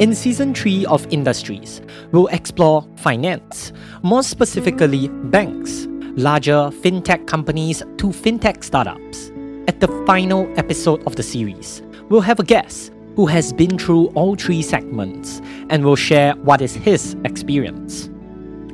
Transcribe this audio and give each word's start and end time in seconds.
In 0.00 0.14
season 0.14 0.54
3 0.54 0.86
of 0.86 1.06
Industries, 1.10 1.82
we'll 2.10 2.28
explore 2.28 2.88
finance, 2.96 3.70
more 4.02 4.22
specifically 4.22 5.08
banks, 5.08 5.88
larger 6.16 6.70
fintech 6.80 7.26
companies 7.26 7.80
to 7.98 8.06
fintech 8.06 8.64
startups. 8.64 9.30
At 9.68 9.80
the 9.80 9.88
final 10.06 10.50
episode 10.58 11.06
of 11.06 11.16
the 11.16 11.22
series, 11.22 11.82
we'll 12.08 12.22
have 12.22 12.40
a 12.40 12.42
guest 12.42 12.92
who 13.14 13.26
has 13.26 13.52
been 13.52 13.76
through 13.76 14.06
all 14.14 14.36
three 14.36 14.62
segments 14.62 15.42
and 15.68 15.84
will 15.84 15.96
share 15.96 16.32
what 16.36 16.62
is 16.62 16.74
his 16.74 17.14
experience. 17.26 18.06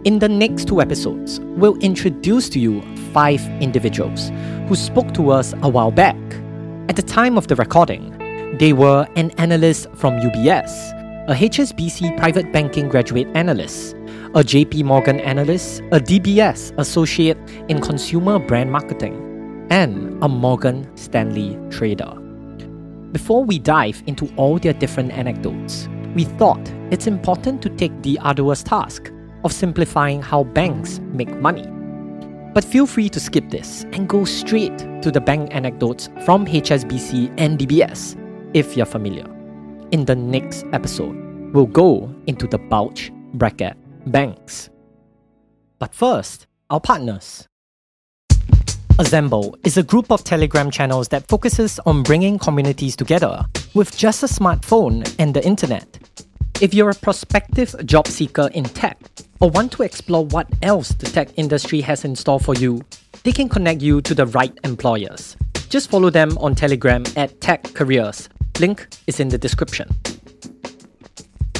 In 0.05 0.21
the 0.21 0.29
next 0.29 0.69
two 0.69 0.81
episodes, 0.81 1.41
we'll 1.57 1.77
introduce 1.79 2.49
to 2.51 2.61
you 2.61 2.83
five 3.13 3.45
individuals 3.61 4.31
who 4.69 4.77
spoke 4.77 5.13
to 5.15 5.31
us 5.31 5.55
a 5.63 5.69
while 5.69 5.91
back. 5.91 6.17
At 6.89 6.95
the 6.95 7.03
time 7.03 7.37
of 7.37 7.49
the 7.49 7.57
recording, 7.57 8.13
they 8.59 8.73
were 8.73 9.09
an 9.17 9.33
analyst 9.33 9.89
from 9.97 10.21
UBS, 10.21 10.97
a 11.29 11.35
HSBC 11.35 12.17
private 12.17 12.53
banking 12.53 12.89
graduate 12.89 13.27
analyst, 13.35 13.95
a 14.37 14.45
JP 14.45 14.85
Morgan 14.85 15.19
analyst, 15.19 15.81
a 15.91 15.99
DBS 15.99 16.73
associate 16.79 17.37
in 17.69 17.81
consumer 17.81 18.39
brand 18.39 18.71
marketing, 18.71 19.67
and 19.71 20.23
a 20.23 20.29
Morgan 20.29 20.89
Stanley 20.97 21.59
trader. 21.69 22.15
Before 23.11 23.45
we 23.45 23.59
dive 23.59 24.05
into 24.07 24.33
all 24.37 24.61
their 24.61 24.73
different 24.73 25.11
anecdotes, 25.15 25.89
we 26.15 26.23
thought 26.23 26.73
it's 26.93 27.09
important 27.09 27.61
to 27.63 27.71
take 27.71 28.03
the 28.03 28.21
arduous 28.21 28.63
task 28.63 29.11
of 29.43 29.53
simplifying 29.53 30.23
how 30.23 30.45
banks 30.45 31.01
make 31.13 31.35
money. 31.41 31.67
But 32.55 32.65
feel 32.65 32.87
free 32.87 33.09
to 33.09 33.19
skip 33.19 33.51
this 33.51 33.83
and 33.93 34.09
go 34.09 34.25
straight 34.25 34.79
to 35.03 35.11
the 35.11 35.21
bank 35.21 35.53
anecdotes 35.53 36.09
from 36.25 36.47
HSBC 36.47 37.35
and 37.37 37.59
DBS 37.59 38.17
if 38.55 38.77
you're 38.77 38.87
familiar. 38.87 39.36
In 39.93 40.05
the 40.05 40.17
next 40.17 40.67
episode, 40.73 41.15
we'll 41.53 41.67
go 41.67 42.13
into 42.27 42.49
the 42.49 42.59
bulge 42.59 43.13
bracket 43.35 43.77
banks. 44.11 44.69
But 45.79 45.95
first, 45.95 46.49
our 46.71 46.81
partners. 46.81 47.47
Assemble 48.99 49.57
is 49.63 49.77
a 49.77 49.85
group 49.85 50.11
of 50.11 50.25
Telegram 50.25 50.73
channels 50.73 51.07
that 51.09 51.29
focuses 51.29 51.79
on 51.87 52.03
bringing 52.03 52.37
communities 52.37 52.97
together 52.97 53.45
with 53.75 53.97
just 53.97 54.25
a 54.25 54.27
smartphone 54.27 55.07
and 55.21 55.33
the 55.33 55.47
internet. 55.47 55.87
If 56.61 56.75
you're 56.75 56.91
a 56.91 56.95
prospective 56.95 57.77
job 57.87 58.09
seeker 58.09 58.51
in 58.55 58.65
tech 58.65 58.99
or 59.41 59.51
want 59.51 59.71
to 59.73 59.85
explore 59.85 60.27
what 60.27 60.49
else 60.63 60.89
the 60.89 61.07
tech 61.07 61.29
industry 61.37 61.81
has 61.83 62.05
in 62.05 62.17
store 62.17 62.41
for 62.41 62.55
you, 62.55 62.83
they 63.23 63.31
can 63.31 63.49
connect 63.49 63.83
you 63.83 64.01
to 64.01 64.15
the 64.17 64.27
right 64.27 64.59
employers. 64.65 65.37
Just 65.69 65.91
follow 65.91 66.11
them 66.11 66.37
on 66.39 66.57
Telegram 66.57 67.05
at 67.15 67.41
Tech 67.41 67.63
Careers. 67.75 68.29
Link 68.61 68.87
is 69.07 69.21
in 69.21 69.29
the 69.29 69.39
description. 69.39 69.89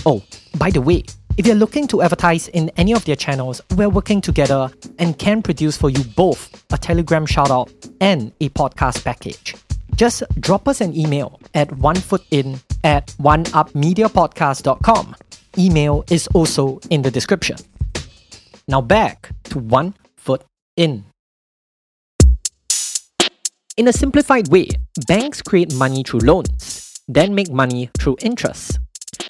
Oh, 0.05 0.23
by 0.59 0.71
the 0.71 0.81
way, 0.81 1.05
if 1.37 1.47
you're 1.47 1.57
looking 1.57 1.87
to 1.89 2.01
advertise 2.01 2.49
in 2.49 2.71
any 2.77 2.93
of 2.93 3.05
their 3.05 3.17
channels, 3.17 3.61
we're 3.77 3.89
working 3.89 4.21
together 4.21 4.71
and 4.99 5.19
can 5.19 5.43
produce 5.43 5.77
for 5.77 5.91
you 5.91 6.03
both 6.17 6.65
a 6.73 6.79
Telegram 6.79 7.27
shoutout 7.27 7.71
and 8.01 8.33
a 8.41 8.49
podcast 8.51 9.05
package. 9.05 9.55
Just 9.97 10.23
drop 10.41 10.69
us 10.69 10.81
an 10.81 10.97
email 10.97 11.41
at 11.55 11.69
onefootin 11.69 12.63
at 12.85 13.09
oneupmediapodcast.com. 13.19 15.17
Email 15.59 16.05
is 16.11 16.27
also 16.29 16.79
in 16.91 17.03
the 17.03 17.11
description. 17.11 17.57
Now 18.69 18.81
back 18.81 19.31
to 19.45 19.59
One 19.59 19.95
Foot 20.17 20.43
In. 20.77 21.05
In 23.77 23.89
a 23.89 23.93
simplified 23.93 24.49
way, 24.49 24.71
banks 25.07 25.43
create 25.43 25.75
money 25.75 26.03
through 26.03 26.21
loans, 26.21 26.99
then 27.09 27.35
make 27.35 27.51
money 27.51 27.91
through 27.99 28.17
interest. 28.23 28.79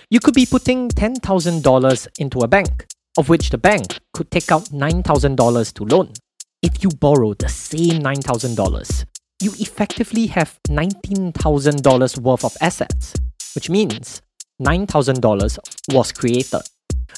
You 0.08 0.20
could 0.20 0.34
be 0.34 0.47
putting 0.47 0.89
$10,000 0.89 2.08
into 2.20 2.39
a 2.39 2.47
bank, 2.47 2.86
of 3.19 3.28
which 3.28 3.50
the 3.50 3.58
bank 3.58 3.98
could 4.14 4.30
take 4.30 4.52
out 4.52 4.67
$9,000 4.67 5.74
to 5.74 5.85
loan. 5.85 6.12
If 6.62 6.85
you 6.85 6.90
borrow 6.90 7.35
the 7.35 7.48
same 7.48 8.01
$9,000, 8.01 9.05
you 9.42 9.51
effectively 9.58 10.29
have 10.29 10.61
$19,000 10.68 12.18
worth 12.20 12.45
of 12.45 12.56
assets, 12.61 13.14
which 13.56 13.68
means 13.68 14.23
$9,000 14.62 15.58
was 15.92 16.12
created. 16.12 16.62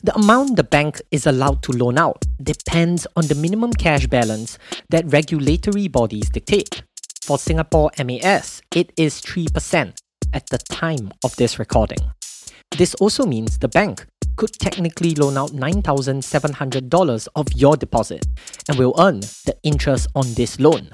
The 0.02 0.14
amount 0.14 0.56
the 0.56 0.64
bank 0.64 1.02
is 1.10 1.26
allowed 1.26 1.62
to 1.64 1.72
loan 1.72 1.98
out 1.98 2.24
depends 2.42 3.06
on 3.16 3.26
the 3.26 3.34
minimum 3.34 3.74
cash 3.74 4.06
balance 4.06 4.58
that 4.88 5.12
regulatory 5.12 5.88
bodies 5.88 6.30
dictate. 6.30 6.84
For 7.24 7.38
Singapore 7.38 7.90
MAS, 7.98 8.62
it 8.74 8.92
is 8.96 9.20
3% 9.20 9.98
at 10.32 10.46
the 10.48 10.58
time 10.58 11.12
of 11.24 11.36
this 11.36 11.58
recording. 11.58 11.98
This 12.76 12.94
also 12.96 13.26
means 13.26 13.58
the 13.58 13.68
bank 13.68 14.06
could 14.36 14.52
technically 14.54 15.14
loan 15.14 15.36
out 15.36 15.50
$9,700 15.50 17.28
of 17.34 17.52
your 17.54 17.76
deposit 17.76 18.24
and 18.68 18.78
will 18.78 18.94
earn 18.98 19.20
the 19.20 19.56
interest 19.62 20.06
on 20.14 20.34
this 20.34 20.60
loan. 20.60 20.90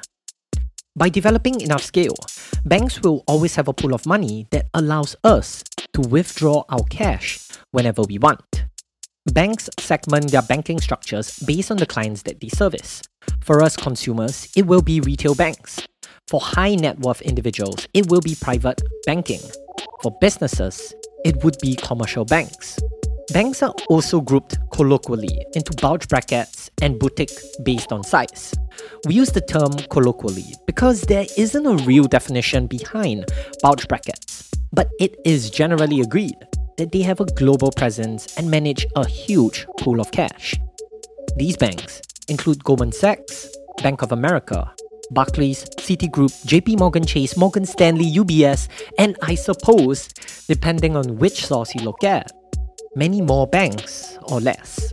By 0.97 1.09
developing 1.09 1.61
enough 1.61 1.83
scale, 1.83 2.15
banks 2.65 3.03
will 3.03 3.23
always 3.27 3.57
have 3.57 3.69
a 3.69 3.73
pool 3.73 3.95
of 3.95 4.07
money 4.07 4.47
that 4.51 4.67
allows 4.73 5.17
us 5.25 5.63
to 5.93 6.01
withdraw 6.01 6.65
our 6.69 6.85
cash 6.85 7.41
whenever 7.73 8.03
we 8.03 8.19
want. 8.19 8.65
Banks 9.27 9.71
segment 9.79 10.31
their 10.31 10.43
banking 10.43 10.81
structures 10.81 11.39
based 11.39 11.71
on 11.71 11.79
the 11.79 11.87
clients 11.87 12.23
that 12.23 12.41
they 12.41 12.49
service. 12.49 13.03
For 13.41 13.63
us 13.63 13.77
consumers, 13.77 14.49
it 14.55 14.67
will 14.67 14.83
be 14.83 15.01
retail 15.01 15.35
banks. 15.35 15.81
For 16.29 16.41
high 16.41 16.75
net 16.75 17.01
worth 17.01 17.21
individuals, 17.21 17.87
it 17.93 18.09
will 18.09 18.23
be 18.23 18.35
private 18.35 18.81
banking. 19.05 19.41
For 20.03 20.11
businesses, 20.23 20.95
it 21.23 21.45
would 21.45 21.59
be 21.61 21.77
commercial 21.77 22.25
banks. 22.25 22.79
Banks 23.35 23.63
are 23.63 23.75
also 23.91 24.23
grouped 24.23 24.57
colloquially 24.73 25.45
into 25.55 25.73
bulge 25.83 26.09
brackets 26.09 26.71
and 26.81 26.99
boutique 26.99 27.39
based 27.63 27.93
on 27.93 28.03
size. 28.03 28.55
We 29.07 29.15
use 29.15 29.33
the 29.33 29.43
term 29.43 29.73
colloquially 29.91 30.55
because 30.67 31.03
there 31.03 31.27
isn't 31.37 31.67
a 31.67 31.77
real 31.85 32.05
definition 32.05 32.69
behind 32.69 33.27
bulge 33.61 33.87
brackets, 33.87 34.51
but 34.73 34.89
it 34.99 35.17
is 35.27 35.51
generally 35.51 36.01
agreed 36.01 36.37
that 36.79 36.91
they 36.93 37.03
have 37.03 37.21
a 37.21 37.27
global 37.27 37.71
presence 37.71 38.35
and 38.39 38.51
manage 38.51 38.87
a 38.97 39.07
huge 39.07 39.67
pool 39.79 40.01
of 40.01 40.11
cash. 40.11 40.55
These 41.37 41.59
banks 41.59 42.01
include 42.29 42.65
Goldman 42.65 42.93
Sachs, 42.93 43.49
Bank 43.83 44.01
of 44.01 44.11
America, 44.13 44.73
Barclays, 45.11 45.65
Citigroup, 45.77 46.33
JP 46.47 46.79
Morgan 46.79 47.05
Chase, 47.05 47.37
Morgan 47.37 47.67
Stanley, 47.67 48.11
UBS, 48.13 48.69
and 48.99 49.17
I 49.23 49.35
suppose, 49.35 50.09
depending 50.49 50.97
on 50.97 51.19
which 51.19 51.47
source 51.47 51.75
you 51.75 51.83
look 51.83 52.05
at, 52.05 52.31
many 52.97 53.21
more 53.21 53.47
banks 53.47 54.19
or 54.23 54.41
less. 54.41 54.93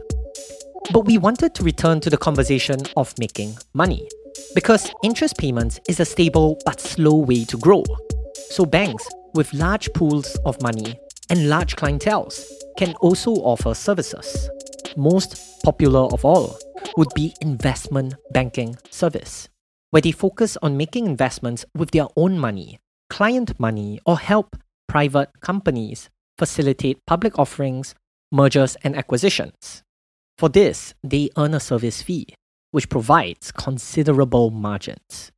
But 0.91 1.05
we 1.05 1.17
wanted 1.17 1.55
to 1.55 1.63
return 1.63 1.99
to 2.01 2.09
the 2.09 2.17
conversation 2.17 2.79
of 2.97 3.17
making 3.19 3.55
money 3.73 4.07
because 4.55 4.91
interest 5.03 5.37
payments 5.37 5.79
is 5.87 5.99
a 5.99 6.05
stable 6.05 6.59
but 6.65 6.79
slow 6.79 7.17
way 7.17 7.45
to 7.45 7.57
grow. 7.57 7.83
So 8.49 8.65
banks 8.65 9.07
with 9.33 9.53
large 9.53 9.91
pools 9.93 10.35
of 10.45 10.61
money 10.61 10.99
and 11.29 11.49
large 11.49 11.75
clienteles 11.75 12.43
can 12.77 12.93
also 12.95 13.31
offer 13.35 13.73
services. 13.73 14.49
Most 14.97 15.63
popular 15.63 16.11
of 16.11 16.25
all 16.25 16.57
would 16.97 17.07
be 17.15 17.33
investment 17.41 18.15
banking 18.31 18.75
service, 18.89 19.47
where 19.91 20.01
they 20.01 20.11
focus 20.11 20.57
on 20.61 20.77
making 20.77 21.05
investments 21.05 21.65
with 21.75 21.91
their 21.91 22.07
own 22.15 22.39
money, 22.39 22.79
client 23.09 23.57
money, 23.59 23.99
or 24.05 24.17
help 24.17 24.55
private 24.87 25.29
companies 25.41 26.09
facilitate 26.37 27.05
public 27.05 27.37
offerings, 27.37 27.93
mergers, 28.31 28.75
and 28.83 28.95
acquisitions. 28.95 29.83
For 30.37 30.49
this, 30.49 30.95
they 31.03 31.29
earn 31.37 31.53
a 31.53 31.59
service 31.59 32.01
fee, 32.01 32.25
which 32.71 32.89
provides 32.89 33.51
considerable 33.51 34.49
margins. 34.49 35.31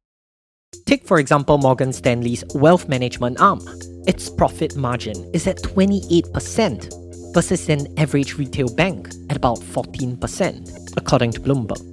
Take, 0.86 1.06
for 1.06 1.20
example, 1.20 1.58
Morgan 1.58 1.94
Stanley's 1.94 2.44
wealth 2.56 2.88
management 2.88 3.40
arm. 3.40 3.62
Its 4.08 4.30
profit 4.30 4.76
margin 4.76 5.30
is 5.34 5.48
at 5.48 5.62
28% 5.62 7.34
versus 7.34 7.70
an 7.70 7.88
average 7.98 8.38
retail 8.38 8.74
bank 8.76 9.10
at 9.30 9.38
about 9.38 9.60
14%, 9.60 10.98
according 10.98 11.32
to 11.32 11.42
Bloomberg. 11.42 11.93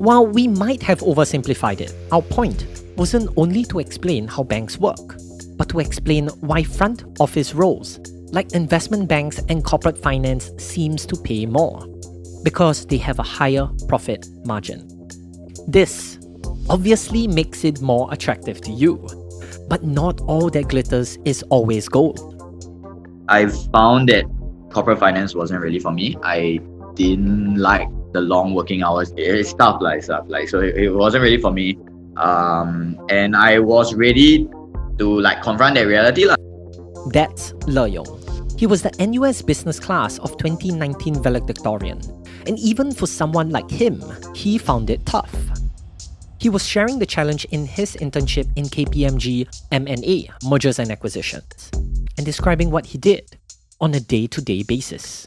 While 0.00 0.28
we 0.28 0.48
might 0.48 0.82
have 0.84 1.00
oversimplified 1.00 1.82
it, 1.82 1.92
our 2.10 2.22
point 2.22 2.64
wasn't 2.96 3.28
only 3.36 3.64
to 3.64 3.80
explain 3.80 4.26
how 4.26 4.44
banks 4.44 4.78
work, 4.78 5.18
but 5.58 5.68
to 5.68 5.78
explain 5.78 6.28
why 6.40 6.62
front 6.62 7.04
office 7.20 7.52
roles 7.52 8.00
like 8.32 8.52
investment 8.52 9.08
banks 9.08 9.42
and 9.50 9.62
corporate 9.62 9.98
finance 9.98 10.52
seems 10.56 11.04
to 11.04 11.16
pay 11.16 11.44
more 11.44 11.86
because 12.42 12.86
they 12.86 12.96
have 12.96 13.18
a 13.18 13.22
higher 13.22 13.68
profit 13.88 14.26
margin. 14.46 14.88
This 15.68 16.18
obviously 16.70 17.28
makes 17.28 17.62
it 17.62 17.82
more 17.82 18.10
attractive 18.10 18.62
to 18.62 18.70
you, 18.72 19.06
but 19.68 19.84
not 19.84 20.18
all 20.22 20.48
that 20.48 20.68
glitters 20.68 21.18
is 21.26 21.42
always 21.50 21.90
gold. 21.90 22.18
I 23.28 23.48
found 23.70 24.08
that 24.08 24.24
corporate 24.72 24.98
finance 24.98 25.34
wasn't 25.34 25.60
really 25.60 25.78
for 25.78 25.92
me. 25.92 26.16
I 26.22 26.58
didn't 26.94 27.56
like 27.56 27.90
the 28.12 28.20
long 28.20 28.54
working 28.54 28.82
hours. 28.82 29.12
It's 29.16 29.52
tough, 29.54 29.80
like 29.80 30.02
stuff 30.02 30.24
like 30.28 30.48
so. 30.48 30.60
It, 30.60 30.76
it 30.76 30.90
wasn't 30.90 31.22
really 31.22 31.40
for 31.40 31.52
me. 31.52 31.78
Um, 32.16 33.00
and 33.08 33.36
I 33.36 33.58
was 33.58 33.94
ready 33.94 34.48
to 34.98 35.20
like 35.20 35.42
confront 35.42 35.76
that 35.76 35.86
reality, 35.86 36.26
like. 36.26 36.38
That's 37.12 37.52
Le 37.66 37.88
Yong. 37.88 38.20
He 38.58 38.66
was 38.66 38.82
the 38.82 38.92
NUS 38.98 39.40
business 39.40 39.80
class 39.80 40.18
of 40.18 40.36
2019 40.36 41.22
valedictorian, 41.22 42.00
and 42.46 42.58
even 42.58 42.92
for 42.92 43.06
someone 43.06 43.48
like 43.48 43.70
him, 43.70 44.02
he 44.34 44.58
found 44.58 44.90
it 44.90 45.06
tough. 45.06 45.34
He 46.38 46.48
was 46.48 46.66
sharing 46.66 46.98
the 46.98 47.06
challenge 47.06 47.44
in 47.46 47.66
his 47.66 47.96
internship 47.96 48.50
in 48.56 48.64
KPMG 48.64 49.46
M&A, 49.72 50.30
mergers 50.44 50.78
and 50.78 50.90
acquisitions, 50.90 51.70
and 52.16 52.24
describing 52.24 52.70
what 52.70 52.86
he 52.86 52.98
did 52.98 53.38
on 53.80 53.94
a 53.94 54.00
day-to-day 54.00 54.62
basis. 54.64 55.26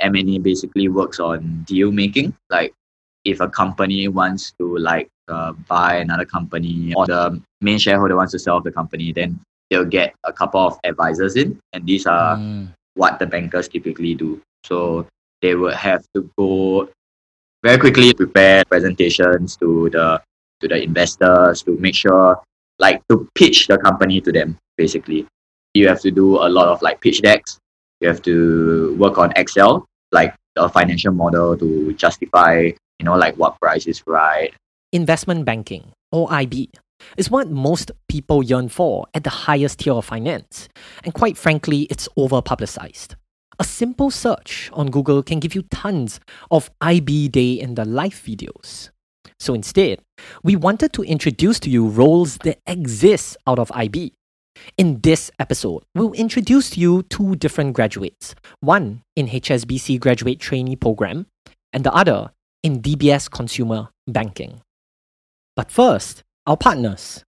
M&A 0.00 0.38
basically 0.38 0.88
works 0.88 1.20
on 1.20 1.62
deal 1.64 1.92
making. 1.92 2.34
Like 2.50 2.72
if 3.24 3.40
a 3.40 3.48
company 3.48 4.08
wants 4.08 4.52
to 4.58 4.76
like 4.78 5.08
uh, 5.28 5.52
buy 5.68 5.96
another 5.96 6.24
company 6.24 6.92
or 6.96 7.06
the 7.06 7.40
main 7.60 7.78
shareholder 7.78 8.16
wants 8.16 8.32
to 8.32 8.38
sell 8.38 8.60
the 8.60 8.72
company, 8.72 9.12
then 9.12 9.40
they'll 9.70 9.84
get 9.84 10.14
a 10.24 10.32
couple 10.32 10.60
of 10.60 10.78
advisors 10.84 11.36
in, 11.36 11.58
and 11.72 11.86
these 11.86 12.06
are 12.06 12.36
mm. 12.36 12.68
what 12.94 13.18
the 13.18 13.26
bankers 13.26 13.68
typically 13.68 14.14
do. 14.14 14.40
So 14.64 15.06
they 15.42 15.54
would 15.54 15.74
have 15.74 16.04
to 16.14 16.30
go 16.38 16.88
very 17.62 17.78
quickly 17.78 18.12
prepare 18.14 18.64
presentations 18.64 19.56
to 19.56 19.90
the 19.90 20.20
to 20.60 20.68
the 20.68 20.82
investors 20.82 21.62
to 21.62 21.76
make 21.78 21.94
sure 21.94 22.40
like 22.78 23.02
to 23.08 23.28
pitch 23.34 23.66
the 23.66 23.78
company 23.78 24.20
to 24.20 24.32
them 24.32 24.56
basically 24.76 25.26
you 25.74 25.88
have 25.88 26.00
to 26.00 26.10
do 26.10 26.36
a 26.36 26.48
lot 26.48 26.68
of 26.68 26.80
like 26.82 27.00
pitch 27.00 27.20
decks 27.22 27.58
you 28.00 28.08
have 28.08 28.22
to 28.22 28.96
work 28.96 29.18
on 29.18 29.32
excel 29.36 29.86
like 30.12 30.34
a 30.56 30.68
financial 30.68 31.12
model 31.12 31.56
to 31.56 31.92
justify 31.94 32.70
you 32.98 33.04
know 33.04 33.16
like 33.16 33.34
what 33.36 33.58
price 33.60 33.86
is 33.86 34.02
right 34.06 34.52
investment 34.92 35.44
banking 35.44 35.92
or 36.12 36.32
ib 36.32 36.68
is 37.16 37.30
what 37.30 37.50
most 37.50 37.90
people 38.08 38.42
yearn 38.42 38.68
for 38.68 39.06
at 39.14 39.24
the 39.24 39.30
highest 39.30 39.80
tier 39.80 39.94
of 39.94 40.04
finance. 40.04 40.68
And 41.04 41.14
quite 41.14 41.36
frankly, 41.36 41.82
it's 41.90 42.08
over 42.16 42.42
publicized. 42.42 43.16
A 43.58 43.64
simple 43.64 44.10
search 44.10 44.70
on 44.72 44.90
Google 44.90 45.22
can 45.22 45.38
give 45.40 45.54
you 45.54 45.62
tons 45.70 46.20
of 46.50 46.70
IB 46.80 47.28
Day 47.28 47.52
in 47.52 47.74
the 47.74 47.84
life 47.84 48.24
videos. 48.24 48.90
So 49.38 49.54
instead, 49.54 50.00
we 50.42 50.56
wanted 50.56 50.92
to 50.94 51.02
introduce 51.02 51.60
to 51.60 51.70
you 51.70 51.86
roles 51.86 52.38
that 52.38 52.58
exist 52.66 53.36
out 53.46 53.58
of 53.58 53.70
IB. 53.74 54.14
In 54.76 55.00
this 55.00 55.30
episode, 55.38 55.82
we'll 55.94 56.12
introduce 56.12 56.76
you 56.76 57.02
two 57.04 57.36
different 57.36 57.74
graduates 57.74 58.34
one 58.60 59.02
in 59.16 59.28
HSBC 59.28 60.00
Graduate 60.00 60.40
Trainee 60.40 60.76
Program, 60.76 61.26
and 61.72 61.84
the 61.84 61.92
other 61.92 62.30
in 62.62 62.80
DBS 62.80 63.30
Consumer 63.30 63.88
Banking. 64.06 64.60
But 65.56 65.70
first, 65.70 66.22
our 66.46 66.56
partners. 66.56 67.24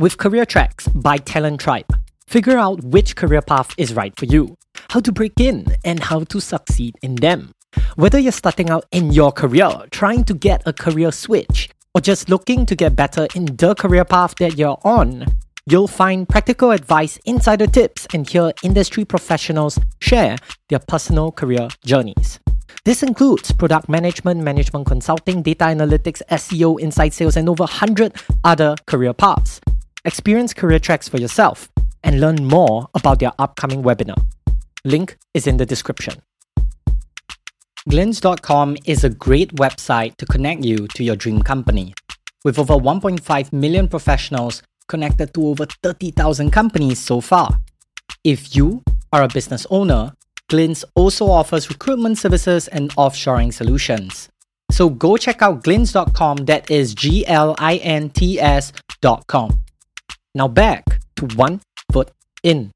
With 0.00 0.18
Career 0.18 0.46
Tracks 0.46 0.88
by 0.88 1.18
Talent 1.18 1.60
Tribe, 1.60 1.92
figure 2.26 2.58
out 2.58 2.84
which 2.84 3.16
career 3.16 3.42
path 3.42 3.74
is 3.76 3.94
right 3.94 4.14
for 4.16 4.26
you, 4.26 4.56
how 4.90 5.00
to 5.00 5.12
break 5.12 5.40
in, 5.40 5.66
and 5.84 6.02
how 6.02 6.24
to 6.24 6.40
succeed 6.40 6.96
in 7.02 7.16
them. 7.16 7.52
Whether 7.96 8.18
you're 8.18 8.32
starting 8.32 8.70
out 8.70 8.86
in 8.92 9.12
your 9.12 9.32
career, 9.32 9.70
trying 9.90 10.24
to 10.24 10.34
get 10.34 10.62
a 10.66 10.72
career 10.72 11.12
switch, 11.12 11.68
or 11.94 12.00
just 12.00 12.28
looking 12.28 12.64
to 12.66 12.76
get 12.76 12.96
better 12.96 13.26
in 13.34 13.46
the 13.46 13.74
career 13.74 14.04
path 14.04 14.34
that 14.36 14.56
you're 14.56 14.78
on, 14.84 15.26
you'll 15.70 15.88
find 15.88 16.28
practical 16.28 16.70
advice, 16.70 17.18
insider 17.24 17.66
tips, 17.66 18.06
and 18.14 18.28
hear 18.28 18.52
industry 18.62 19.04
professionals 19.04 19.78
share 20.00 20.36
their 20.68 20.78
personal 20.78 21.30
career 21.30 21.68
journeys. 21.84 22.40
This 22.84 23.02
includes 23.02 23.52
product 23.52 23.88
management, 23.88 24.40
management 24.42 24.86
consulting, 24.86 25.42
data 25.42 25.64
analytics, 25.64 26.22
SEO, 26.30 26.80
inside 26.80 27.12
sales, 27.12 27.36
and 27.36 27.48
over 27.48 27.64
100 27.64 28.14
other 28.44 28.76
career 28.86 29.12
paths. 29.12 29.60
Experience 30.04 30.54
career 30.54 30.78
tracks 30.78 31.08
for 31.08 31.18
yourself 31.18 31.68
and 32.02 32.20
learn 32.20 32.36
more 32.46 32.88
about 32.94 33.18
their 33.18 33.32
upcoming 33.38 33.82
webinar. 33.82 34.16
Link 34.84 35.18
is 35.34 35.46
in 35.46 35.58
the 35.58 35.66
description. 35.66 36.14
Glints.com 37.88 38.76
is 38.86 39.04
a 39.04 39.10
great 39.10 39.54
website 39.56 40.16
to 40.16 40.26
connect 40.26 40.64
you 40.64 40.86
to 40.88 41.04
your 41.04 41.16
dream 41.16 41.42
company. 41.42 41.94
With 42.44 42.58
over 42.58 42.74
1.5 42.74 43.52
million 43.52 43.88
professionals 43.88 44.62
connected 44.88 45.32
to 45.34 45.46
over 45.46 45.66
30,000 45.82 46.50
companies 46.50 46.98
so 46.98 47.20
far. 47.20 47.60
If 48.24 48.56
you 48.56 48.82
are 49.12 49.22
a 49.22 49.28
business 49.28 49.66
owner, 49.70 50.12
Glints 50.48 50.84
also 50.94 51.26
offers 51.30 51.68
recruitment 51.68 52.18
services 52.18 52.68
and 52.68 52.90
offshoring 52.96 53.52
solutions. 53.52 54.28
So 54.70 54.88
go 54.88 55.16
check 55.16 55.42
out 55.42 55.62
glints.com, 55.62 56.46
that 56.46 56.70
is 56.70 56.94
G 56.94 57.26
L 57.26 57.54
I 57.58 57.76
N 57.76 58.10
T 58.10 58.40
S.com. 58.40 59.60
Now 60.34 60.48
back 60.48 60.84
to 61.16 61.26
One 61.36 61.60
Foot 61.92 62.10
In. 62.42 62.70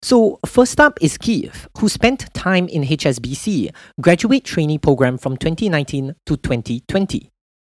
So, 0.00 0.38
first 0.46 0.78
up 0.78 0.96
is 1.02 1.18
Keith, 1.18 1.66
who 1.78 1.88
spent 1.88 2.32
time 2.32 2.68
in 2.68 2.82
HSBC 2.82 3.70
graduate 4.00 4.44
trainee 4.44 4.78
program 4.78 5.18
from 5.18 5.36
2019 5.36 6.14
to 6.26 6.36
2020. 6.36 7.30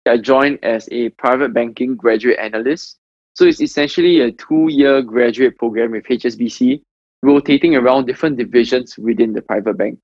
I 0.08 0.16
joined 0.16 0.58
as 0.62 0.88
a 0.90 1.10
private 1.10 1.52
banking 1.52 1.96
graduate 1.96 2.38
analyst. 2.38 2.99
So, 3.34 3.44
it's 3.44 3.60
essentially 3.60 4.20
a 4.20 4.32
two 4.32 4.69
year 4.69 5.02
graduate 5.02 5.58
program 5.58 5.93
with 5.93 6.05
HSBC 6.05 6.82
rotating 7.22 7.76
around 7.76 8.06
different 8.06 8.37
divisions 8.37 8.96
within 8.99 9.32
the 9.32 9.43
private 9.43 9.76
bank. 9.76 9.99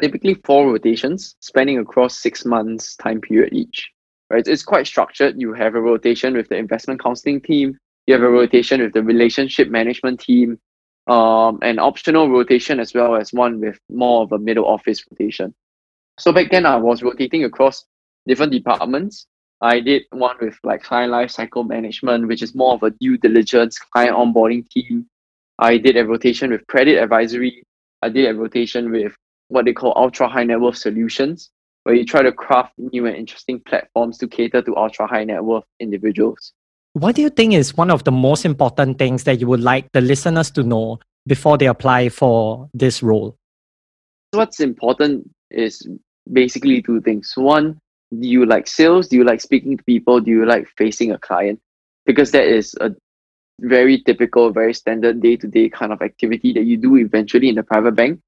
Typically 0.00 0.34
four 0.44 0.70
rotations 0.72 1.34
spanning 1.40 1.78
across 1.78 2.16
six 2.16 2.44
months 2.44 2.96
time 2.96 3.20
period 3.20 3.52
each. 3.52 3.90
Right? 4.30 4.46
It's 4.46 4.62
quite 4.62 4.86
structured. 4.86 5.40
You 5.40 5.52
have 5.52 5.74
a 5.74 5.80
rotation 5.80 6.34
with 6.34 6.48
the 6.48 6.56
investment 6.56 7.02
counseling 7.02 7.40
team, 7.40 7.76
you 8.06 8.14
have 8.14 8.22
a 8.22 8.28
rotation 8.28 8.80
with 8.80 8.92
the 8.92 9.02
relationship 9.02 9.68
management 9.68 10.20
team, 10.20 10.58
um, 11.06 11.58
an 11.62 11.78
optional 11.78 12.30
rotation 12.30 12.80
as 12.80 12.94
well 12.94 13.16
as 13.16 13.32
one 13.32 13.60
with 13.60 13.78
more 13.90 14.22
of 14.22 14.32
a 14.32 14.38
middle 14.38 14.66
office 14.66 15.04
rotation. 15.10 15.54
So 16.18 16.32
back 16.32 16.50
then 16.50 16.66
I 16.66 16.76
was 16.76 17.02
rotating 17.02 17.44
across 17.44 17.84
different 18.26 18.52
departments. 18.52 19.26
I 19.62 19.80
did 19.80 20.04
one 20.10 20.36
with 20.40 20.58
like 20.64 20.82
client 20.82 21.12
life 21.12 21.30
cycle 21.30 21.64
management, 21.64 22.26
which 22.28 22.42
is 22.42 22.54
more 22.54 22.74
of 22.74 22.82
a 22.82 22.90
due 22.90 23.18
diligence 23.18 23.78
client 23.78 24.16
onboarding 24.16 24.68
team. 24.70 25.06
I 25.58 25.76
did 25.76 25.96
a 25.96 26.06
rotation 26.06 26.50
with 26.50 26.66
credit 26.66 26.98
advisory. 26.98 27.62
I 28.02 28.08
did 28.08 28.26
a 28.26 28.34
rotation 28.34 28.90
with 28.90 29.14
what 29.48 29.66
they 29.66 29.74
call 29.74 29.92
ultra 29.96 30.28
high 30.28 30.44
net 30.44 30.60
worth 30.60 30.78
solutions, 30.78 31.50
where 31.82 31.94
you 31.94 32.06
try 32.06 32.22
to 32.22 32.32
craft 32.32 32.72
new 32.78 33.04
and 33.04 33.16
interesting 33.16 33.60
platforms 33.60 34.16
to 34.18 34.28
cater 34.28 34.62
to 34.62 34.76
ultra 34.76 35.06
high 35.06 35.24
net 35.24 35.44
worth 35.44 35.64
individuals. 35.78 36.54
What 36.94 37.14
do 37.16 37.22
you 37.22 37.30
think 37.30 37.52
is 37.52 37.76
one 37.76 37.90
of 37.90 38.04
the 38.04 38.12
most 38.12 38.44
important 38.44 38.98
things 38.98 39.24
that 39.24 39.40
you 39.40 39.46
would 39.46 39.60
like 39.60 39.92
the 39.92 40.00
listeners 40.00 40.50
to 40.52 40.62
know 40.62 40.98
before 41.26 41.58
they 41.58 41.66
apply 41.66 42.08
for 42.08 42.68
this 42.72 43.02
role? 43.02 43.36
What's 44.32 44.60
important 44.60 45.30
is 45.50 45.86
basically 46.32 46.82
two 46.82 47.00
things. 47.00 47.32
One, 47.36 47.78
do 48.18 48.26
you 48.26 48.46
like 48.46 48.66
sales? 48.66 49.08
Do 49.08 49.16
you 49.16 49.24
like 49.24 49.40
speaking 49.40 49.76
to 49.76 49.84
people? 49.84 50.20
Do 50.20 50.30
you 50.30 50.44
like 50.44 50.68
facing 50.76 51.12
a 51.12 51.18
client? 51.18 51.60
Because 52.06 52.30
that 52.32 52.44
is 52.44 52.74
a 52.80 52.90
very 53.60 54.02
typical, 54.02 54.50
very 54.50 54.74
standard 54.74 55.20
day 55.20 55.36
to 55.36 55.46
day 55.46 55.68
kind 55.68 55.92
of 55.92 56.02
activity 56.02 56.52
that 56.54 56.64
you 56.64 56.76
do 56.76 56.96
eventually 56.96 57.48
in 57.48 57.54
the 57.54 57.62
private 57.62 57.92
bank. 57.94 58.20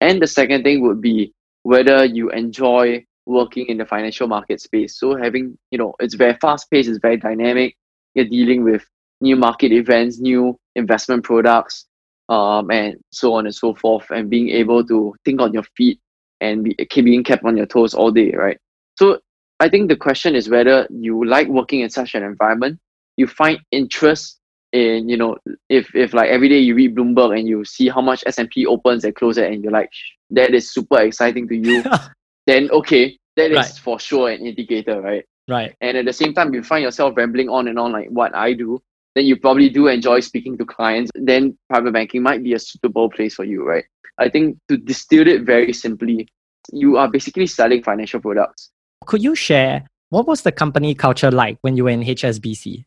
And 0.00 0.22
the 0.22 0.26
second 0.26 0.62
thing 0.62 0.82
would 0.82 1.00
be 1.00 1.32
whether 1.62 2.04
you 2.04 2.30
enjoy 2.30 3.04
working 3.26 3.66
in 3.66 3.76
the 3.76 3.84
financial 3.84 4.28
market 4.28 4.60
space. 4.60 4.98
So 4.98 5.16
having, 5.16 5.58
you 5.70 5.78
know, 5.78 5.94
it's 5.98 6.14
very 6.14 6.34
fast 6.40 6.70
paced, 6.70 6.88
it's 6.88 6.98
very 6.98 7.16
dynamic. 7.16 7.76
You're 8.14 8.26
dealing 8.26 8.62
with 8.62 8.84
new 9.20 9.36
market 9.36 9.72
events, 9.72 10.20
new 10.20 10.58
investment 10.76 11.24
products, 11.24 11.86
um, 12.28 12.70
and 12.70 12.96
so 13.10 13.34
on 13.34 13.46
and 13.46 13.54
so 13.54 13.74
forth, 13.74 14.10
and 14.10 14.30
being 14.30 14.48
able 14.50 14.86
to 14.86 15.14
think 15.24 15.40
on 15.40 15.52
your 15.52 15.64
feet 15.76 16.00
and 16.40 16.64
be 16.64 16.76
being 16.94 17.24
kept 17.24 17.44
on 17.44 17.56
your 17.56 17.66
toes 17.66 17.94
all 17.94 18.10
day, 18.10 18.30
right? 18.32 18.58
So 18.96 19.20
I 19.60 19.68
think 19.68 19.88
the 19.88 19.96
question 19.96 20.34
is 20.34 20.48
whether 20.48 20.86
you 20.90 21.24
like 21.24 21.48
working 21.48 21.80
in 21.80 21.90
such 21.90 22.14
an 22.14 22.22
environment, 22.22 22.78
you 23.16 23.26
find 23.26 23.58
interest 23.70 24.38
in 24.72 25.08
you 25.08 25.16
know 25.16 25.36
if 25.68 25.94
if 25.94 26.12
like 26.12 26.28
every 26.28 26.48
day 26.48 26.58
you 26.58 26.74
read 26.74 26.94
Bloomberg 26.94 27.38
and 27.38 27.48
you 27.48 27.64
see 27.64 27.88
how 27.88 28.00
much 28.00 28.22
S&P 28.26 28.66
opens 28.66 29.04
and 29.04 29.14
closes 29.14 29.44
and 29.44 29.62
you're 29.62 29.72
like 29.72 29.90
that 30.30 30.54
is 30.54 30.72
super 30.72 31.00
exciting 31.00 31.48
to 31.48 31.56
you 31.56 31.84
then 32.46 32.70
okay 32.70 33.16
that 33.36 33.50
is 33.50 33.56
right. 33.56 33.80
for 33.82 33.98
sure 34.00 34.28
an 34.30 34.44
indicator 34.44 35.00
right? 35.00 35.24
Right. 35.48 35.76
And 35.80 35.96
at 35.96 36.04
the 36.04 36.12
same 36.12 36.34
time 36.34 36.52
you 36.52 36.62
find 36.62 36.82
yourself 36.82 37.16
rambling 37.16 37.48
on 37.48 37.68
and 37.68 37.78
on 37.78 37.92
like 37.92 38.08
what 38.08 38.34
I 38.34 38.52
do 38.52 38.82
then 39.14 39.24
you 39.24 39.36
probably 39.36 39.70
do 39.70 39.86
enjoy 39.86 40.20
speaking 40.20 40.58
to 40.58 40.66
clients 40.66 41.10
then 41.14 41.56
private 41.70 41.92
banking 41.92 42.22
might 42.22 42.42
be 42.42 42.54
a 42.54 42.58
suitable 42.58 43.08
place 43.08 43.34
for 43.34 43.44
you 43.44 43.64
right? 43.64 43.84
I 44.18 44.28
think 44.28 44.58
to 44.68 44.76
distill 44.76 45.28
it 45.28 45.42
very 45.42 45.72
simply 45.72 46.28
you 46.72 46.96
are 46.96 47.08
basically 47.08 47.46
selling 47.46 47.84
financial 47.84 48.20
products 48.20 48.70
could 49.06 49.22
you 49.22 49.34
share 49.34 49.86
what 50.10 50.26
was 50.26 50.42
the 50.42 50.52
company 50.52 50.94
culture 50.94 51.30
like 51.30 51.58
when 51.62 51.76
you 51.76 51.84
were 51.84 51.90
in 51.90 52.02
HSBC 52.02 52.84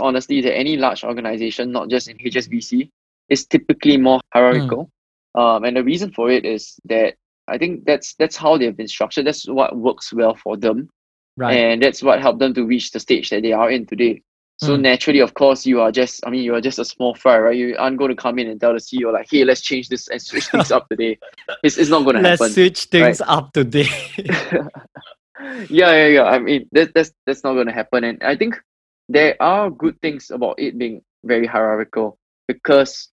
honestly 0.00 0.40
that 0.40 0.56
any 0.56 0.76
large 0.76 1.04
organization, 1.04 1.72
not 1.72 1.88
just 1.88 2.08
in 2.08 2.18
HSBC, 2.18 2.90
is 3.28 3.46
typically 3.46 3.96
more 3.96 4.20
hierarchical. 4.32 4.90
Mm. 5.36 5.40
Um, 5.40 5.64
and 5.64 5.76
the 5.76 5.84
reason 5.84 6.12
for 6.12 6.30
it 6.30 6.44
is 6.44 6.74
that 6.86 7.14
I 7.46 7.58
think 7.58 7.84
that's 7.84 8.14
that's 8.14 8.36
how 8.36 8.58
they've 8.58 8.76
been 8.76 8.88
structured. 8.88 9.26
That's 9.26 9.48
what 9.48 9.76
works 9.76 10.12
well 10.12 10.34
for 10.34 10.56
them. 10.56 10.88
Right. 11.36 11.56
And 11.56 11.82
that's 11.82 12.02
what 12.02 12.20
helped 12.20 12.40
them 12.40 12.54
to 12.54 12.64
reach 12.64 12.90
the 12.90 13.00
stage 13.00 13.30
that 13.30 13.42
they 13.42 13.52
are 13.52 13.70
in 13.70 13.86
today. 13.86 14.22
So 14.58 14.76
Mm. 14.76 14.82
naturally, 14.82 15.20
of 15.20 15.32
course, 15.32 15.64
you 15.64 15.80
are 15.80 15.90
just, 15.90 16.20
I 16.26 16.30
mean, 16.30 16.44
you 16.44 16.54
are 16.54 16.60
just 16.60 16.78
a 16.78 16.84
small 16.84 17.14
fry, 17.14 17.38
right? 17.38 17.56
You 17.56 17.76
aren't 17.78 17.96
going 17.96 18.10
to 18.10 18.16
come 18.16 18.38
in 18.38 18.46
and 18.46 18.60
tell 18.60 18.74
the 18.74 18.78
CEO, 18.78 19.10
like, 19.10 19.26
hey, 19.30 19.42
let's 19.42 19.62
change 19.62 19.88
this 19.88 20.08
and 20.08 20.20
switch 20.20 20.48
things 20.48 20.70
up 20.70 20.86
today. 20.90 21.18
It's, 21.62 21.78
it's 21.78 21.88
not 21.88 22.02
going 22.04 22.16
to 22.16 22.28
happen. 22.28 22.44
Let's 22.44 22.54
switch 22.54 22.84
things 22.84 23.22
up 23.22 23.54
today. 23.54 23.88
yeah, 25.68 25.92
yeah, 25.92 26.06
yeah. 26.06 26.24
I 26.24 26.38
mean, 26.38 26.68
that, 26.72 26.92
that's 26.94 27.12
that's 27.26 27.44
not 27.44 27.54
going 27.54 27.66
to 27.66 27.72
happen. 27.72 28.04
And 28.04 28.22
I 28.22 28.36
think 28.36 28.60
there 29.08 29.36
are 29.40 29.70
good 29.70 30.00
things 30.00 30.30
about 30.30 30.58
it 30.58 30.78
being 30.78 31.02
very 31.24 31.46
hierarchical 31.46 32.18
because, 32.48 33.08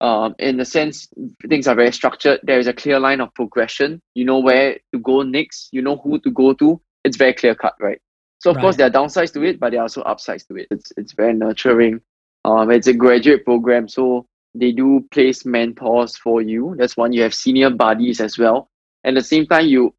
um, 0.00 0.34
in 0.38 0.58
a 0.60 0.64
sense, 0.64 1.08
things 1.48 1.66
are 1.66 1.74
very 1.74 1.92
structured. 1.92 2.40
There 2.42 2.58
is 2.58 2.66
a 2.66 2.72
clear 2.72 2.98
line 2.98 3.20
of 3.20 3.34
progression. 3.34 4.00
You 4.14 4.24
know 4.24 4.38
where 4.38 4.78
to 4.92 4.98
go 4.98 5.22
next. 5.22 5.68
You 5.72 5.82
know 5.82 5.96
who 5.96 6.18
to 6.20 6.30
go 6.30 6.52
to. 6.54 6.80
It's 7.04 7.16
very 7.16 7.34
clear 7.34 7.54
cut, 7.54 7.74
right? 7.80 8.00
So 8.38 8.50
of 8.50 8.58
course 8.58 8.76
there 8.76 8.86
are 8.86 8.90
downsides 8.90 9.32
to 9.34 9.42
it, 9.42 9.58
but 9.58 9.70
there 9.70 9.80
are 9.80 9.84
also 9.84 10.02
upsides 10.02 10.44
to 10.46 10.56
it. 10.56 10.68
It's 10.70 10.92
it's 10.96 11.12
very 11.12 11.32
nurturing. 11.32 12.00
Um, 12.44 12.70
it's 12.70 12.86
a 12.86 12.92
graduate 12.92 13.44
program, 13.44 13.88
so 13.88 14.26
they 14.54 14.72
do 14.72 15.06
place 15.10 15.46
mentors 15.46 16.16
for 16.16 16.42
you. 16.42 16.74
That's 16.78 16.96
one. 16.96 17.12
You 17.14 17.22
have 17.22 17.34
senior 17.34 17.70
buddies 17.70 18.20
as 18.20 18.38
well. 18.38 18.68
And 19.02 19.16
at 19.16 19.22
the 19.22 19.26
same 19.26 19.46
time, 19.46 19.66
you 19.66 19.94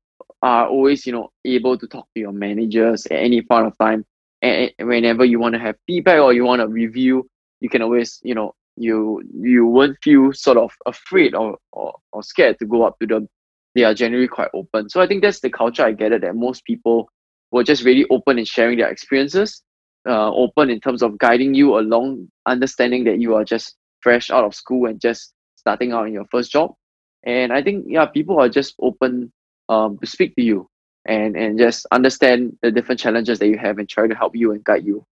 are 0.46 0.68
always, 0.68 1.08
you 1.08 1.12
know, 1.12 1.32
able 1.44 1.76
to 1.76 1.88
talk 1.88 2.08
to 2.14 2.22
your 2.22 2.32
managers 2.32 3.08
at 3.08 3.18
any 3.18 3.42
point 3.42 3.66
of 3.66 3.76
time. 3.80 4.06
And 4.44 4.72
whenever 4.80 5.26
you 5.26 5.40
want 5.40 5.54
to 5.56 5.60
have 5.60 5.76
feedback 5.88 6.20
or 6.22 6.34
you 6.34 6.46
want 6.46 6.62
to 6.62 6.68
review, 6.68 7.28
you 7.62 7.70
can 7.70 7.82
always, 7.82 8.20
you 8.24 8.36
know, 8.36 8.54
you 8.78 9.24
you 9.42 9.66
won't 9.66 9.98
feel 10.04 10.34
sort 10.34 10.58
of 10.58 10.72
afraid 10.86 11.34
or, 11.34 11.58
or, 11.72 11.96
or 12.12 12.22
scared 12.22 12.60
to 12.60 12.66
go 12.68 12.84
up 12.84 13.00
to 13.00 13.08
them. 13.08 13.28
They 13.74 13.86
are 13.86 13.96
generally 13.96 14.28
quite 14.28 14.50
open. 14.54 14.88
So 14.90 15.02
I 15.02 15.08
think 15.08 15.24
that's 15.24 15.40
the 15.40 15.50
culture 15.50 15.84
I 15.84 15.96
it 15.98 16.22
that 16.22 16.36
most 16.36 16.64
people 16.64 17.10
were 17.52 17.64
just 17.64 17.84
really 17.84 18.06
open 18.12 18.38
in 18.38 18.46
sharing 18.46 18.78
their 18.78 18.90
experiences, 18.92 19.64
uh, 20.08 20.32
open 20.32 20.70
in 20.70 20.80
terms 20.80 21.02
of 21.02 21.18
guiding 21.18 21.56
you 21.56 21.80
along, 21.80 22.28
understanding 22.46 23.04
that 23.06 23.20
you 23.20 23.34
are 23.34 23.44
just 23.44 23.76
fresh 24.02 24.30
out 24.30 24.44
of 24.44 24.54
school 24.54 24.86
and 24.86 25.02
just 25.02 25.34
starting 25.56 25.92
out 25.92 26.06
in 26.06 26.14
your 26.14 26.26
first 26.30 26.52
job. 26.52 26.76
And 27.24 27.52
I 27.52 27.64
think 27.64 27.86
yeah, 27.88 28.06
people 28.06 28.40
are 28.40 28.50
just 28.50 28.76
open 28.80 29.32
um, 29.70 29.98
to 30.00 30.08
speak 30.08 30.36
to 30.36 30.44
you 30.44 30.68
and 31.06 31.38
and 31.38 31.58
just 31.58 31.86
understand 31.92 32.58
the 32.62 32.72
different 32.72 33.00
challenges 33.00 33.40
that 33.40 33.48
you 33.48 33.58
have 33.58 33.78
and 33.78 33.88
try 33.88 34.08
to 34.08 34.16
help 34.16 34.36
you 34.36 34.52
and 34.52 34.64
guide 34.64 34.86
you. 34.86 35.06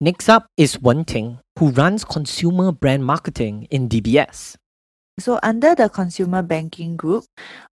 Next 0.00 0.28
up 0.28 0.46
is 0.56 0.78
Wen 0.80 1.04
Ting, 1.04 1.40
who 1.58 1.70
runs 1.70 2.04
consumer 2.04 2.70
brand 2.70 3.04
marketing 3.04 3.66
in 3.70 3.88
DBS. 3.88 4.56
So 5.18 5.40
under 5.42 5.74
the 5.74 5.88
consumer 5.88 6.42
banking 6.42 6.96
group, 6.96 7.24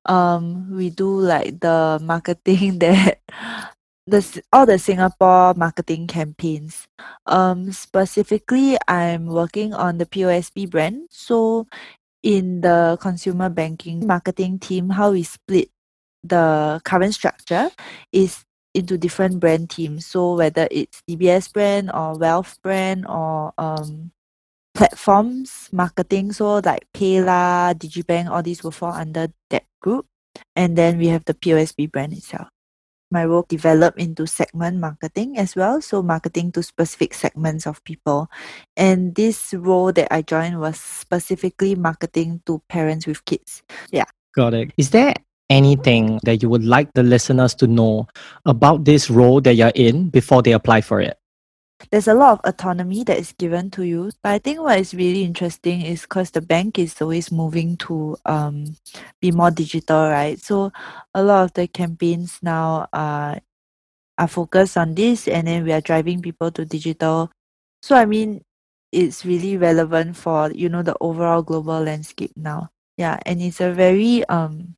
um, 0.06 0.72
we 0.72 0.88
do 0.88 1.08
like 1.20 1.60
the 1.60 2.00
marketing 2.00 2.78
that 2.80 3.20
the 4.06 4.42
all 4.52 4.64
the 4.64 4.78
Singapore 4.78 5.52
marketing 5.52 6.06
campaigns. 6.06 6.88
Um, 7.26 7.72
specifically, 7.72 8.78
I'm 8.88 9.26
working 9.26 9.74
on 9.74 9.98
the 9.98 10.06
POSB 10.06 10.70
brand. 10.70 11.08
So 11.10 11.66
in 12.24 12.62
the 12.62 12.98
consumer 13.00 13.50
banking 13.50 14.08
marketing 14.08 14.58
team, 14.58 14.90
how 14.90 15.12
we 15.12 15.24
split 15.24 15.70
the 16.24 16.80
current 16.84 17.14
structure 17.14 17.70
is 18.12 18.44
into 18.74 18.98
different 18.98 19.40
brand 19.40 19.70
teams. 19.70 20.06
So 20.06 20.34
whether 20.36 20.66
it's 20.72 21.02
DBS 21.08 21.52
brand 21.52 21.92
or 21.94 22.18
wealth 22.18 22.58
brand 22.64 23.06
or 23.06 23.52
um 23.58 24.10
platforms 24.74 25.68
marketing 25.72 26.32
so 26.32 26.56
like 26.58 26.86
PayLah, 26.94 27.74
Digibank, 27.76 28.30
all 28.30 28.42
these 28.42 28.64
will 28.64 28.72
fall 28.72 28.92
under 28.92 29.28
that 29.50 29.64
group. 29.82 30.06
And 30.56 30.76
then 30.78 30.98
we 30.98 31.08
have 31.08 31.24
the 31.26 31.34
POSB 31.34 31.92
brand 31.92 32.14
itself. 32.14 32.48
My 33.10 33.24
role 33.24 33.46
developed 33.48 33.98
into 33.98 34.26
segment 34.26 34.78
marketing 34.78 35.38
as 35.38 35.54
well, 35.54 35.80
so 35.80 36.02
marketing 36.02 36.52
to 36.52 36.62
specific 36.62 37.14
segments 37.14 37.66
of 37.66 37.82
people. 37.84 38.30
And 38.76 39.14
this 39.14 39.54
role 39.54 39.92
that 39.92 40.12
I 40.12 40.22
joined 40.22 40.60
was 40.60 40.80
specifically 40.80 41.74
marketing 41.74 42.42
to 42.46 42.62
parents 42.68 43.06
with 43.06 43.24
kids. 43.24 43.62
Yeah. 43.90 44.06
Got 44.34 44.54
it. 44.54 44.72
Is 44.76 44.90
there 44.90 45.14
anything 45.50 46.18
that 46.24 46.42
you 46.42 46.48
would 46.48 46.64
like 46.64 46.92
the 46.94 47.02
listeners 47.02 47.54
to 47.56 47.66
know 47.66 48.08
about 48.46 48.84
this 48.84 49.10
role 49.10 49.40
that 49.42 49.54
you're 49.54 49.72
in 49.74 50.08
before 50.10 50.42
they 50.42 50.52
apply 50.52 50.80
for 50.80 51.00
it? 51.00 51.16
There's 51.94 52.08
a 52.08 52.14
lot 52.14 52.34
of 52.34 52.40
autonomy 52.44 53.04
that 53.04 53.18
is 53.18 53.32
given 53.38 53.70
to 53.70 53.84
you. 53.84 54.10
But 54.22 54.32
I 54.32 54.38
think 54.40 54.58
what 54.60 54.80
is 54.80 54.94
really 54.94 55.22
interesting 55.22 55.82
is 55.82 56.02
because 56.02 56.32
the 56.32 56.42
bank 56.42 56.78
is 56.78 57.00
always 57.00 57.30
moving 57.30 57.76
to 57.86 58.18
um 58.26 58.76
be 59.20 59.30
more 59.30 59.52
digital, 59.52 60.10
right? 60.10 60.40
So 60.40 60.72
a 61.14 61.22
lot 61.22 61.44
of 61.44 61.54
the 61.54 61.68
campaigns 61.68 62.40
now 62.42 62.88
are 62.92 63.38
are 64.18 64.28
focused 64.28 64.76
on 64.76 64.94
this 64.94 65.28
and 65.28 65.46
then 65.48 65.64
we 65.64 65.72
are 65.72 65.80
driving 65.80 66.22
people 66.22 66.50
to 66.52 66.64
digital. 66.64 67.30
So 67.82 67.96
I 67.96 68.06
mean 68.06 68.42
it's 68.92 69.24
really 69.26 69.56
relevant 69.56 70.16
for 70.16 70.50
you 70.52 70.68
know 70.68 70.82
the 70.82 70.96
overall 71.00 71.42
global 71.42 71.80
landscape 71.82 72.32
now. 72.36 72.70
Yeah, 72.98 73.18
and 73.26 73.42
it's 73.42 73.60
a 73.60 73.72
very 73.72 74.24
um 74.28 74.76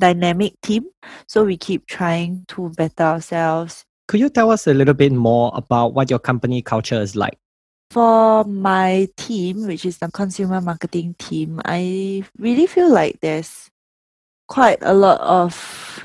dynamic 0.00 0.54
team. 0.62 0.86
So 1.28 1.44
we 1.44 1.56
keep 1.58 1.86
trying 1.86 2.44
to 2.48 2.70
better 2.70 3.04
ourselves, 3.04 3.84
Could 4.10 4.18
you 4.18 4.28
tell 4.28 4.50
us 4.50 4.66
a 4.66 4.74
little 4.74 4.92
bit 4.92 5.12
more 5.12 5.52
about 5.54 5.94
what 5.94 6.10
your 6.10 6.18
company 6.18 6.62
culture 6.62 7.00
is 7.00 7.14
like? 7.14 7.38
For 7.92 8.42
my 8.42 9.06
team, 9.16 9.68
which 9.68 9.84
is 9.84 9.98
the 9.98 10.10
consumer 10.10 10.60
marketing 10.60 11.14
team, 11.20 11.60
I 11.64 12.24
really 12.36 12.66
feel 12.66 12.90
like 12.90 13.20
there's 13.20 13.70
quite 14.48 14.78
a 14.82 14.94
lot 14.94 15.20
of 15.20 16.04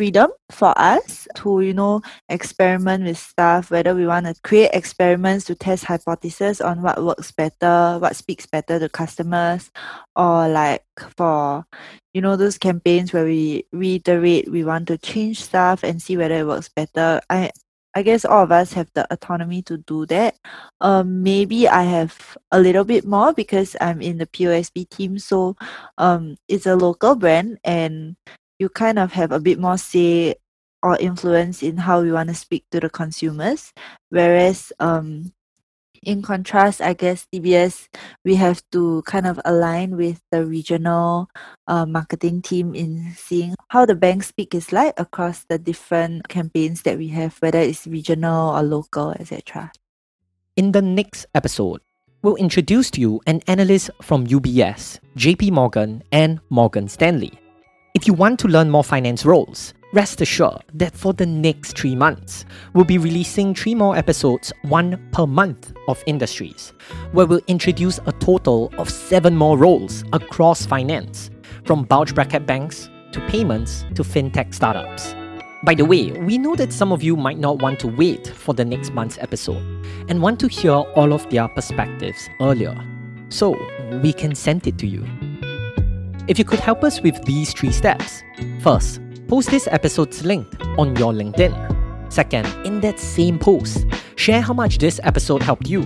freedom 0.00 0.30
for 0.50 0.72
us 0.80 1.28
to, 1.36 1.60
you 1.60 1.74
know, 1.74 2.00
experiment 2.30 3.04
with 3.04 3.18
stuff, 3.18 3.70
whether 3.70 3.94
we 3.94 4.06
want 4.06 4.24
to 4.24 4.34
create 4.42 4.70
experiments 4.72 5.44
to 5.44 5.54
test 5.54 5.84
hypotheses 5.84 6.62
on 6.62 6.80
what 6.80 7.04
works 7.04 7.30
better, 7.32 7.98
what 7.98 8.16
speaks 8.16 8.46
better 8.46 8.78
to 8.78 8.88
customers, 8.88 9.70
or 10.16 10.48
like 10.48 10.82
for, 11.18 11.66
you 12.14 12.22
know, 12.22 12.34
those 12.34 12.56
campaigns 12.56 13.12
where 13.12 13.26
we 13.26 13.66
reiterate 13.72 14.50
we 14.50 14.64
want 14.64 14.88
to 14.88 14.96
change 14.96 15.42
stuff 15.42 15.84
and 15.84 16.00
see 16.00 16.16
whether 16.16 16.40
it 16.40 16.46
works 16.46 16.70
better. 16.70 17.20
I 17.28 17.50
I 17.94 18.02
guess 18.02 18.24
all 18.24 18.44
of 18.44 18.52
us 18.52 18.72
have 18.72 18.88
the 18.94 19.06
autonomy 19.12 19.60
to 19.68 19.76
do 19.76 20.06
that. 20.06 20.36
Um, 20.80 21.22
maybe 21.22 21.68
I 21.68 21.82
have 21.82 22.38
a 22.52 22.58
little 22.58 22.84
bit 22.84 23.04
more 23.04 23.34
because 23.34 23.76
I'm 23.82 24.00
in 24.00 24.16
the 24.16 24.26
POSB 24.26 24.88
team. 24.88 25.18
So 25.18 25.56
um, 25.98 26.36
it's 26.48 26.64
a 26.66 26.76
local 26.76 27.16
brand 27.16 27.58
and 27.64 28.16
you 28.60 28.68
kind 28.68 28.98
of 28.98 29.12
have 29.12 29.32
a 29.32 29.40
bit 29.40 29.58
more 29.58 29.78
say 29.78 30.36
or 30.82 30.96
influence 30.98 31.62
in 31.62 31.78
how 31.78 32.00
we 32.02 32.12
want 32.12 32.28
to 32.28 32.34
speak 32.34 32.64
to 32.70 32.78
the 32.78 32.88
consumers. 32.88 33.72
Whereas 34.10 34.72
um, 34.78 35.32
in 36.02 36.22
contrast, 36.22 36.80
I 36.80 36.94
guess 36.94 37.26
DBS, 37.34 37.88
we 38.24 38.36
have 38.36 38.62
to 38.72 39.02
kind 39.06 39.26
of 39.26 39.40
align 39.44 39.96
with 39.96 40.20
the 40.30 40.46
regional 40.46 41.28
uh, 41.66 41.84
marketing 41.84 42.42
team 42.42 42.74
in 42.74 43.12
seeing 43.16 43.54
how 43.68 43.84
the 43.84 43.94
bank 43.94 44.22
speak 44.22 44.54
is 44.54 44.72
like 44.72 44.94
across 44.98 45.44
the 45.48 45.58
different 45.58 46.28
campaigns 46.28 46.82
that 46.82 46.96
we 46.96 47.08
have, 47.08 47.36
whether 47.40 47.58
it's 47.58 47.86
regional 47.86 48.56
or 48.56 48.62
local, 48.62 49.12
etc. 49.12 49.72
In 50.56 50.72
the 50.72 50.82
next 50.82 51.26
episode, 51.34 51.80
we'll 52.22 52.36
introduce 52.36 52.90
to 52.92 53.00
you 53.00 53.20
an 53.26 53.40
analyst 53.46 53.90
from 54.00 54.26
UBS, 54.26 55.00
JP 55.16 55.52
Morgan, 55.52 56.02
and 56.12 56.40
Morgan 56.48 56.88
Stanley. 56.88 57.38
If 58.00 58.06
you 58.06 58.14
want 58.14 58.40
to 58.40 58.48
learn 58.48 58.70
more 58.70 58.82
finance 58.82 59.26
roles, 59.26 59.74
rest 59.92 60.22
assured 60.22 60.64
that 60.72 60.96
for 60.96 61.12
the 61.12 61.26
next 61.26 61.76
three 61.76 61.94
months, 61.94 62.46
we'll 62.72 62.86
be 62.86 62.96
releasing 62.96 63.54
three 63.54 63.74
more 63.74 63.94
episodes, 63.94 64.54
one 64.62 64.98
per 65.12 65.26
month 65.26 65.74
of 65.86 66.02
industries, 66.06 66.72
where 67.12 67.26
we'll 67.26 67.42
introduce 67.46 68.00
a 68.06 68.12
total 68.12 68.72
of 68.78 68.88
seven 68.88 69.36
more 69.36 69.58
roles 69.58 70.02
across 70.14 70.64
finance, 70.64 71.30
from 71.66 71.84
bulge 71.84 72.14
bracket 72.14 72.46
banks 72.46 72.88
to 73.12 73.20
payments 73.28 73.84
to 73.94 74.02
fintech 74.02 74.54
startups. 74.54 75.14
By 75.62 75.74
the 75.74 75.84
way, 75.84 76.12
we 76.12 76.38
know 76.38 76.56
that 76.56 76.72
some 76.72 76.92
of 76.92 77.02
you 77.02 77.18
might 77.18 77.38
not 77.38 77.60
want 77.60 77.80
to 77.80 77.86
wait 77.86 78.28
for 78.28 78.54
the 78.54 78.64
next 78.64 78.94
month's 78.94 79.18
episode 79.18 79.84
and 80.08 80.22
want 80.22 80.40
to 80.40 80.48
hear 80.48 80.72
all 80.72 81.12
of 81.12 81.28
their 81.28 81.48
perspectives 81.48 82.30
earlier. 82.40 82.82
So, 83.28 83.58
we 84.02 84.14
can 84.14 84.34
send 84.34 84.66
it 84.66 84.78
to 84.78 84.86
you. 84.86 85.06
If 86.30 86.38
you 86.38 86.44
could 86.44 86.60
help 86.60 86.84
us 86.84 87.00
with 87.00 87.20
these 87.24 87.52
three 87.52 87.72
steps 87.72 88.22
first, 88.60 89.00
post 89.26 89.50
this 89.50 89.66
episode's 89.66 90.24
link 90.24 90.46
on 90.78 90.94
your 90.94 91.12
LinkedIn. 91.12 92.12
Second, 92.12 92.46
in 92.64 92.78
that 92.82 93.00
same 93.00 93.36
post, 93.36 93.84
share 94.14 94.40
how 94.40 94.54
much 94.54 94.78
this 94.78 95.00
episode 95.02 95.42
helped 95.42 95.66
you. 95.68 95.82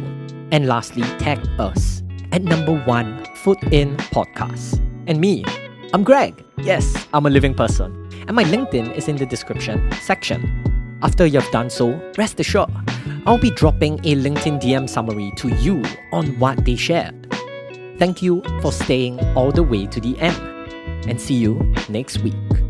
And 0.52 0.66
lastly, 0.66 1.02
tag 1.18 1.38
us 1.58 2.02
at 2.30 2.42
number 2.42 2.78
one 2.80 3.24
Foot 3.36 3.56
In 3.72 3.96
Podcast. 4.12 4.84
And 5.06 5.18
me, 5.18 5.46
I'm 5.94 6.04
Greg. 6.04 6.44
Yes, 6.58 7.08
I'm 7.14 7.24
a 7.24 7.30
living 7.30 7.54
person. 7.54 8.06
And 8.28 8.36
my 8.36 8.44
LinkedIn 8.44 8.94
is 8.94 9.08
in 9.08 9.16
the 9.16 9.24
description 9.24 9.90
section. 10.02 10.98
After 11.00 11.24
you've 11.24 11.50
done 11.52 11.70
so, 11.70 11.98
rest 12.18 12.38
assured, 12.38 12.68
I'll 13.24 13.38
be 13.38 13.50
dropping 13.50 13.94
a 14.00 14.14
LinkedIn 14.14 14.60
DM 14.60 14.90
summary 14.90 15.32
to 15.38 15.48
you 15.56 15.82
on 16.12 16.38
what 16.38 16.66
they 16.66 16.76
shared. 16.76 17.23
Thank 17.98 18.22
you 18.22 18.42
for 18.60 18.72
staying 18.72 19.20
all 19.36 19.52
the 19.52 19.62
way 19.62 19.86
to 19.86 20.00
the 20.00 20.18
end, 20.18 20.36
and 21.08 21.20
see 21.20 21.34
you 21.34 21.54
next 21.88 22.18
week. 22.18 22.63